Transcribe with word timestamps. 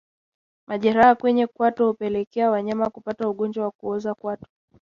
Majeraha 0.67 1.15
kwenye 1.15 1.47
kwato 1.47 1.87
hupelekea 1.87 2.51
wanyama 2.51 2.89
kupata 2.89 3.29
ugonjwa 3.29 3.65
wa 3.65 3.71
kuoza 3.71 4.13
kwato 4.15 4.47